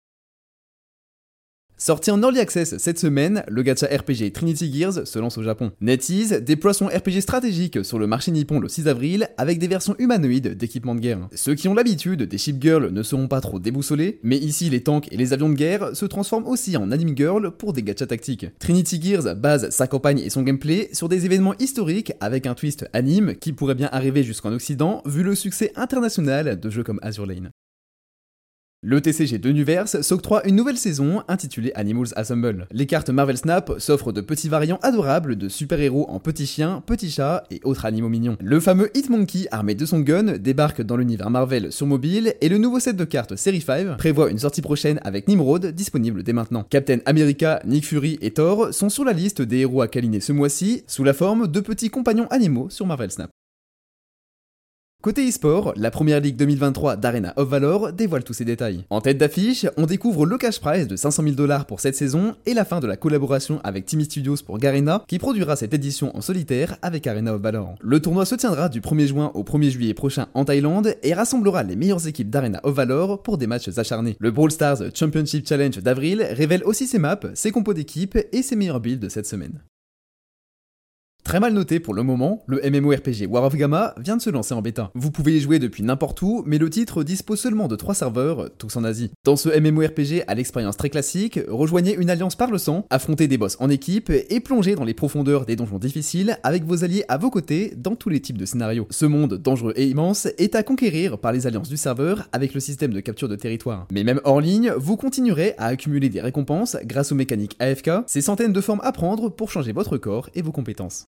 Sorti 1.76 2.12
en 2.12 2.22
Early 2.22 2.38
Access 2.38 2.78
cette 2.78 3.00
semaine, 3.00 3.42
le 3.48 3.62
gacha 3.62 3.86
RPG 3.86 4.32
Trinity 4.32 4.72
Gears 4.72 5.08
se 5.08 5.18
lance 5.18 5.36
au 5.38 5.42
Japon. 5.42 5.72
NetEase 5.80 6.40
déploie 6.40 6.72
son 6.72 6.86
RPG 6.86 7.20
stratégique 7.20 7.84
sur 7.84 7.98
le 7.98 8.06
marché 8.06 8.30
nippon 8.30 8.60
le 8.60 8.68
6 8.68 8.86
avril 8.86 9.28
avec 9.36 9.58
des 9.58 9.66
versions 9.66 9.96
humanoïdes 9.98 10.56
d'équipements 10.56 10.94
de 10.94 11.00
guerre. 11.00 11.28
Ceux 11.34 11.56
qui 11.56 11.66
ont 11.66 11.74
l'habitude 11.74 12.22
des 12.22 12.38
ship 12.38 12.62
girls 12.62 12.92
ne 12.92 13.02
seront 13.02 13.26
pas 13.26 13.40
trop 13.40 13.58
déboussolés, 13.58 14.20
mais 14.22 14.38
ici 14.38 14.70
les 14.70 14.84
tanks 14.84 15.12
et 15.12 15.16
les 15.16 15.32
avions 15.32 15.48
de 15.48 15.54
guerre 15.54 15.96
se 15.96 16.06
transforment 16.06 16.46
aussi 16.46 16.76
en 16.76 16.92
anime 16.92 17.16
girl 17.16 17.50
pour 17.50 17.72
des 17.72 17.82
gachas 17.82 18.06
tactiques. 18.06 18.46
Trinity 18.60 19.02
Gears 19.02 19.34
base 19.34 19.70
sa 19.70 19.88
campagne 19.88 20.20
et 20.20 20.30
son 20.30 20.42
gameplay 20.42 20.90
sur 20.92 21.08
des 21.08 21.26
événements 21.26 21.58
historiques 21.58 22.12
avec 22.20 22.46
un 22.46 22.54
twist 22.54 22.88
anime 22.92 23.34
qui 23.34 23.52
pourrait 23.52 23.74
bien 23.74 23.88
arriver 23.90 24.22
jusqu'en 24.22 24.52
Occident 24.52 25.02
vu 25.06 25.24
le 25.24 25.34
succès 25.34 25.72
international 25.74 26.60
de 26.60 26.70
jeux 26.70 26.84
comme 26.84 27.00
Azure 27.02 27.26
Lane. 27.26 27.50
Le 28.86 29.00
TCG 29.00 29.38
de 29.38 29.50
Nuverse 29.50 30.02
s'octroie 30.02 30.46
une 30.46 30.56
nouvelle 30.56 30.76
saison 30.76 31.22
intitulée 31.26 31.72
Animals 31.74 32.08
Assemble. 32.16 32.66
Les 32.70 32.84
cartes 32.84 33.08
Marvel 33.08 33.38
Snap 33.38 33.72
s'offrent 33.78 34.12
de 34.12 34.20
petits 34.20 34.50
variants 34.50 34.78
adorables 34.82 35.36
de 35.36 35.48
super-héros 35.48 36.04
en 36.10 36.20
petits 36.20 36.44
chiens, 36.44 36.82
petits 36.84 37.10
chats 37.10 37.44
et 37.50 37.62
autres 37.64 37.86
animaux 37.86 38.10
mignons. 38.10 38.36
Le 38.42 38.60
fameux 38.60 38.90
Hitmonkey 38.94 39.48
armé 39.50 39.74
de 39.74 39.86
son 39.86 40.00
gun 40.00 40.36
débarque 40.36 40.82
dans 40.82 40.98
l'univers 40.98 41.30
Marvel 41.30 41.72
sur 41.72 41.86
mobile 41.86 42.34
et 42.42 42.50
le 42.50 42.58
nouveau 42.58 42.78
set 42.78 42.94
de 42.94 43.06
cartes 43.06 43.36
Série 43.36 43.62
5 43.62 43.96
prévoit 43.96 44.30
une 44.30 44.38
sortie 44.38 44.60
prochaine 44.60 45.00
avec 45.02 45.28
Nimrod 45.28 45.64
disponible 45.64 46.22
dès 46.22 46.34
maintenant. 46.34 46.66
Captain 46.68 46.98
America, 47.06 47.62
Nick 47.64 47.86
Fury 47.86 48.18
et 48.20 48.32
Thor 48.32 48.74
sont 48.74 48.90
sur 48.90 49.06
la 49.06 49.14
liste 49.14 49.40
des 49.40 49.60
héros 49.60 49.80
à 49.80 49.88
câliner 49.88 50.20
ce 50.20 50.32
mois-ci 50.32 50.84
sous 50.86 51.04
la 51.04 51.14
forme 51.14 51.48
de 51.48 51.60
petits 51.60 51.88
compagnons 51.88 52.26
animaux 52.26 52.68
sur 52.68 52.84
Marvel 52.84 53.10
Snap. 53.10 53.30
Côté 55.04 55.28
e-sport, 55.28 55.74
la 55.76 55.90
première 55.90 56.18
ligue 56.18 56.36
2023 56.36 56.96
d'Arena 56.96 57.34
of 57.36 57.46
Valor 57.46 57.92
dévoile 57.92 58.24
tous 58.24 58.32
ses 58.32 58.46
détails. 58.46 58.86
En 58.88 59.02
tête 59.02 59.18
d'affiche, 59.18 59.66
on 59.76 59.84
découvre 59.84 60.24
le 60.24 60.38
cash 60.38 60.60
prize 60.60 60.88
de 60.88 60.96
500 60.96 61.24
000 61.24 61.34
dollars 61.34 61.66
pour 61.66 61.80
cette 61.80 61.94
saison 61.94 62.36
et 62.46 62.54
la 62.54 62.64
fin 62.64 62.80
de 62.80 62.86
la 62.86 62.96
collaboration 62.96 63.60
avec 63.64 63.84
Timmy 63.84 64.06
Studios 64.06 64.36
pour 64.46 64.56
Garena 64.56 65.04
qui 65.06 65.18
produira 65.18 65.56
cette 65.56 65.74
édition 65.74 66.16
en 66.16 66.22
solitaire 66.22 66.78
avec 66.80 67.06
Arena 67.06 67.34
of 67.34 67.42
Valor. 67.42 67.74
Le 67.82 68.00
tournoi 68.00 68.24
se 68.24 68.34
tiendra 68.34 68.70
du 68.70 68.80
1er 68.80 69.08
juin 69.08 69.30
au 69.34 69.42
1er 69.42 69.68
juillet 69.68 69.92
prochain 69.92 70.28
en 70.32 70.46
Thaïlande 70.46 70.94
et 71.02 71.12
rassemblera 71.12 71.64
les 71.64 71.76
meilleures 71.76 72.08
équipes 72.08 72.30
d'Arena 72.30 72.60
of 72.62 72.74
Valor 72.74 73.22
pour 73.22 73.36
des 73.36 73.46
matchs 73.46 73.76
acharnés. 73.76 74.16
Le 74.18 74.30
Brawl 74.30 74.52
Stars 74.52 74.84
Championship 74.94 75.46
Challenge 75.46 75.80
d'avril 75.80 76.26
révèle 76.30 76.64
aussi 76.64 76.86
ses 76.86 76.98
maps, 76.98 77.20
ses 77.34 77.50
compos 77.50 77.74
d'équipe 77.74 78.16
et 78.32 78.40
ses 78.40 78.56
meilleurs 78.56 78.80
builds 78.80 79.02
de 79.02 79.10
cette 79.10 79.26
semaine. 79.26 79.60
Très 81.24 81.40
mal 81.40 81.54
noté 81.54 81.80
pour 81.80 81.94
le 81.94 82.02
moment, 82.02 82.44
le 82.46 82.60
MMORPG 82.62 83.26
War 83.28 83.44
of 83.44 83.56
Gamma 83.56 83.94
vient 83.98 84.16
de 84.16 84.22
se 84.22 84.30
lancer 84.30 84.52
en 84.54 84.60
bêta. 84.60 84.90
Vous 84.94 85.10
pouvez 85.10 85.36
y 85.36 85.40
jouer 85.40 85.58
depuis 85.58 85.82
n'importe 85.82 86.20
où, 86.22 86.44
mais 86.46 86.58
le 86.58 86.68
titre 86.70 87.02
dispose 87.02 87.40
seulement 87.40 87.66
de 87.66 87.74
3 87.74 87.94
serveurs, 87.94 88.50
tous 88.56 88.76
en 88.76 88.84
Asie. 88.84 89.10
Dans 89.24 89.34
ce 89.34 89.48
MMORPG 89.48 90.24
à 90.28 90.34
l'expérience 90.34 90.76
très 90.76 90.90
classique, 90.90 91.40
rejoignez 91.48 91.96
une 91.96 92.10
alliance 92.10 92.36
par 92.36 92.50
le 92.50 92.58
sang, 92.58 92.86
affrontez 92.90 93.26
des 93.26 93.38
boss 93.38 93.56
en 93.58 93.70
équipe 93.70 94.10
et 94.10 94.38
plongez 94.38 94.74
dans 94.74 94.84
les 94.84 94.94
profondeurs 94.94 95.46
des 95.46 95.56
donjons 95.56 95.78
difficiles 95.78 96.38
avec 96.42 96.64
vos 96.64 96.84
alliés 96.84 97.04
à 97.08 97.16
vos 97.16 97.30
côtés 97.30 97.72
dans 97.76 97.96
tous 97.96 98.10
les 98.10 98.20
types 98.20 98.38
de 98.38 98.46
scénarios. 98.46 98.86
Ce 98.90 99.06
monde 99.06 99.34
dangereux 99.34 99.72
et 99.76 99.88
immense 99.88 100.26
est 100.38 100.54
à 100.54 100.62
conquérir 100.62 101.18
par 101.18 101.32
les 101.32 101.46
alliances 101.46 101.70
du 101.70 101.78
serveur 101.78 102.28
avec 102.32 102.52
le 102.52 102.60
système 102.60 102.92
de 102.92 103.00
capture 103.00 103.30
de 103.30 103.36
territoire. 103.36 103.88
Mais 103.90 104.04
même 104.04 104.20
hors 104.24 104.42
ligne, 104.42 104.72
vous 104.76 104.96
continuerez 104.96 105.54
à 105.56 105.66
accumuler 105.66 106.10
des 106.10 106.20
récompenses 106.20 106.76
grâce 106.84 107.12
aux 107.12 107.16
mécaniques 107.16 107.56
AFK, 107.58 107.90
ces 108.06 108.20
centaines 108.20 108.52
de 108.52 108.60
formes 108.60 108.82
à 108.84 108.92
prendre 108.92 109.30
pour 109.30 109.50
changer 109.50 109.72
votre 109.72 109.96
corps 109.96 110.28
et 110.34 110.42
vos 110.42 110.52
compétences. 110.52 111.06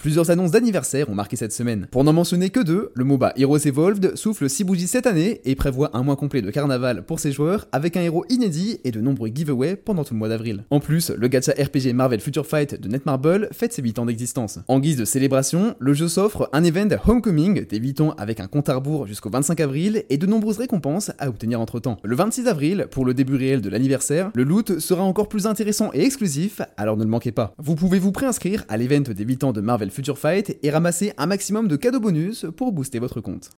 Plusieurs 0.00 0.30
annonces 0.30 0.52
d'anniversaire 0.52 1.10
ont 1.10 1.14
marqué 1.14 1.36
cette 1.36 1.52
semaine. 1.52 1.86
Pour 1.90 2.04
n'en 2.04 2.14
mentionner 2.14 2.48
que 2.48 2.60
deux, 2.60 2.90
le 2.94 3.04
MOBA 3.04 3.34
Heroes 3.36 3.66
Evolved 3.66 4.16
souffle 4.16 4.48
6 4.48 4.64
bougies 4.64 4.86
cette 4.86 5.06
année 5.06 5.42
et 5.44 5.54
prévoit 5.54 5.90
un 5.92 6.02
mois 6.02 6.16
complet 6.16 6.40
de 6.40 6.50
carnaval 6.50 7.04
pour 7.04 7.20
ses 7.20 7.32
joueurs 7.32 7.68
avec 7.70 7.98
un 7.98 8.00
héros 8.00 8.24
inédit 8.30 8.80
et 8.84 8.92
de 8.92 9.00
nombreux 9.02 9.28
giveaways 9.28 9.76
pendant 9.76 10.02
tout 10.02 10.14
le 10.14 10.18
mois 10.18 10.30
d'avril. 10.30 10.64
En 10.70 10.80
plus, 10.80 11.10
le 11.10 11.28
gacha 11.28 11.52
RPG 11.52 11.92
Marvel 11.92 12.20
Future 12.20 12.46
Fight 12.46 12.80
de 12.80 12.88
Netmarble 12.88 13.50
fête 13.52 13.74
ses 13.74 13.82
8 13.82 13.98
ans 13.98 14.06
d'existence. 14.06 14.58
En 14.68 14.80
guise 14.80 14.96
de 14.96 15.04
célébration, 15.04 15.74
le 15.78 15.92
jeu 15.92 16.08
s'offre 16.08 16.48
un 16.54 16.64
event 16.64 16.88
Homecoming 17.06 17.66
des 17.66 17.78
8 17.78 18.00
ans 18.00 18.14
avec 18.16 18.40
un 18.40 18.46
compte 18.46 18.70
à 18.70 18.76
rebours 18.76 19.06
jusqu'au 19.06 19.28
25 19.28 19.60
avril 19.60 20.04
et 20.08 20.16
de 20.16 20.24
nombreuses 20.26 20.56
récompenses 20.56 21.10
à 21.18 21.28
obtenir 21.28 21.60
entre 21.60 21.78
temps. 21.78 21.98
Le 22.04 22.16
26 22.16 22.48
avril, 22.48 22.86
pour 22.90 23.04
le 23.04 23.12
début 23.12 23.36
réel 23.36 23.60
de 23.60 23.68
l'anniversaire, 23.68 24.30
le 24.34 24.44
loot 24.44 24.78
sera 24.78 25.02
encore 25.02 25.28
plus 25.28 25.44
intéressant 25.44 25.90
et 25.92 26.02
exclusif, 26.06 26.62
alors 26.78 26.96
ne 26.96 27.04
le 27.04 27.10
manquez 27.10 27.32
pas. 27.32 27.52
Vous 27.58 27.74
pouvez 27.74 27.98
vous 27.98 28.12
préinscrire 28.12 28.64
à 28.70 28.78
l'event 28.78 29.00
des 29.00 29.24
8 29.24 29.44
ans 29.44 29.52
de 29.52 29.60
Marvel 29.60 29.89
Future 29.90 30.18
Fight 30.18 30.58
et 30.62 30.70
ramasser 30.70 31.12
un 31.18 31.26
maximum 31.26 31.68
de 31.68 31.76
cadeaux 31.76 32.00
bonus 32.00 32.46
pour 32.56 32.72
booster 32.72 32.98
votre 32.98 33.20
compte. 33.20 33.50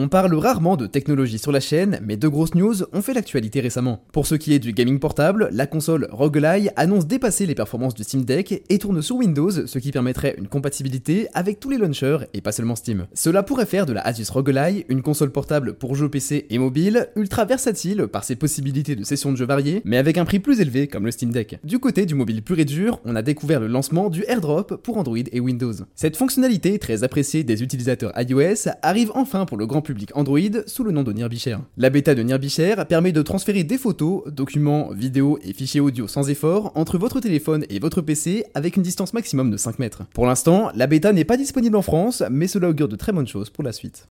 On 0.00 0.06
parle 0.06 0.32
rarement 0.36 0.76
de 0.76 0.86
technologie 0.86 1.40
sur 1.40 1.50
la 1.50 1.58
chaîne, 1.58 1.98
mais 2.04 2.16
deux 2.16 2.30
grosses 2.30 2.54
news 2.54 2.84
ont 2.92 3.02
fait 3.02 3.14
l'actualité 3.14 3.58
récemment. 3.58 4.04
Pour 4.12 4.28
ce 4.28 4.36
qui 4.36 4.54
est 4.54 4.60
du 4.60 4.72
gaming 4.72 5.00
portable, 5.00 5.48
la 5.50 5.66
console 5.66 6.06
ROG 6.12 6.38
Ally 6.38 6.68
annonce 6.76 7.08
dépasser 7.08 7.46
les 7.46 7.56
performances 7.56 7.94
du 7.94 8.04
Steam 8.04 8.24
Deck 8.24 8.62
et 8.68 8.78
tourne 8.78 9.02
sur 9.02 9.16
Windows, 9.16 9.50
ce 9.50 9.78
qui 9.80 9.90
permettrait 9.90 10.36
une 10.38 10.46
compatibilité 10.46 11.26
avec 11.34 11.58
tous 11.58 11.70
les 11.70 11.78
launchers 11.78 12.18
et 12.32 12.40
pas 12.40 12.52
seulement 12.52 12.76
Steam. 12.76 13.08
Cela 13.12 13.42
pourrait 13.42 13.66
faire 13.66 13.86
de 13.86 13.92
la 13.92 14.02
Asus 14.02 14.30
ROG 14.30 14.56
Ally 14.56 14.84
une 14.88 15.02
console 15.02 15.32
portable 15.32 15.74
pour 15.74 15.96
jeux 15.96 16.08
PC 16.08 16.46
et 16.48 16.58
mobile, 16.58 17.08
ultra 17.16 17.44
versatile 17.44 18.06
par 18.06 18.22
ses 18.22 18.36
possibilités 18.36 18.94
de 18.94 19.02
sessions 19.02 19.32
de 19.32 19.36
jeux 19.36 19.46
variées, 19.46 19.82
mais 19.84 19.96
avec 19.96 20.16
un 20.16 20.24
prix 20.24 20.38
plus 20.38 20.60
élevé 20.60 20.86
comme 20.86 21.06
le 21.06 21.10
Steam 21.10 21.32
Deck. 21.32 21.58
Du 21.64 21.80
côté 21.80 22.06
du 22.06 22.14
mobile 22.14 22.42
pur 22.42 22.60
et 22.60 22.64
dur, 22.64 23.00
on 23.04 23.16
a 23.16 23.22
découvert 23.22 23.58
le 23.58 23.66
lancement 23.66 24.10
du 24.10 24.22
AirDrop 24.28 24.76
pour 24.76 24.96
Android 24.96 25.18
et 25.32 25.40
Windows. 25.40 25.74
Cette 25.96 26.16
fonctionnalité 26.16 26.78
très 26.78 27.02
appréciée 27.02 27.42
des 27.42 27.64
utilisateurs 27.64 28.12
iOS 28.16 28.70
arrive 28.82 29.10
enfin 29.16 29.44
pour 29.44 29.56
le 29.56 29.66
grand 29.66 29.87
Android 30.14 30.40
sous 30.66 30.84
le 30.84 30.92
nom 30.92 31.02
de 31.02 31.12
NearBishare. 31.12 31.62
La 31.76 31.90
bêta 31.90 32.14
de 32.14 32.22
NearBishare 32.22 32.86
permet 32.86 33.12
de 33.12 33.22
transférer 33.22 33.64
des 33.64 33.78
photos, 33.78 34.22
documents, 34.26 34.90
vidéos 34.92 35.38
et 35.42 35.52
fichiers 35.52 35.80
audio 35.80 36.08
sans 36.08 36.30
effort 36.30 36.72
entre 36.74 36.98
votre 36.98 37.20
téléphone 37.20 37.64
et 37.70 37.78
votre 37.78 38.00
PC 38.00 38.44
avec 38.54 38.76
une 38.76 38.82
distance 38.82 39.14
maximum 39.14 39.50
de 39.50 39.56
5 39.56 39.78
mètres. 39.78 40.02
Pour 40.14 40.26
l'instant, 40.26 40.70
la 40.74 40.86
bêta 40.86 41.12
n'est 41.12 41.24
pas 41.24 41.36
disponible 41.36 41.76
en 41.76 41.82
France, 41.82 42.22
mais 42.30 42.48
cela 42.48 42.68
augure 42.68 42.88
de 42.88 42.96
très 42.96 43.12
bonnes 43.12 43.28
choses 43.28 43.50
pour 43.50 43.64
la 43.64 43.72
suite. 43.72 44.06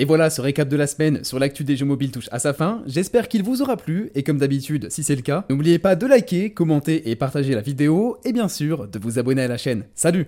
Et 0.00 0.04
voilà, 0.04 0.30
ce 0.30 0.40
récap 0.40 0.68
de 0.68 0.76
la 0.76 0.86
semaine 0.86 1.24
sur 1.24 1.40
l'actu 1.40 1.64
des 1.64 1.76
jeux 1.76 1.84
mobiles 1.84 2.12
touche 2.12 2.28
à 2.30 2.38
sa 2.38 2.54
fin. 2.54 2.84
J'espère 2.86 3.26
qu'il 3.26 3.42
vous 3.42 3.62
aura 3.62 3.76
plu, 3.76 4.10
et 4.14 4.22
comme 4.22 4.38
d'habitude, 4.38 4.86
si 4.90 5.02
c'est 5.02 5.16
le 5.16 5.22
cas, 5.22 5.44
n'oubliez 5.50 5.80
pas 5.80 5.96
de 5.96 6.06
liker, 6.06 6.52
commenter 6.52 7.10
et 7.10 7.16
partager 7.16 7.52
la 7.52 7.62
vidéo, 7.62 8.16
et 8.24 8.32
bien 8.32 8.48
sûr, 8.48 8.86
de 8.86 8.98
vous 9.00 9.18
abonner 9.18 9.42
à 9.42 9.48
la 9.48 9.58
chaîne. 9.58 9.86
Salut 9.96 10.24